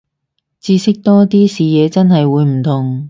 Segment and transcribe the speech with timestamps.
[0.59, 2.99] 知識多啲，視野真係會唔同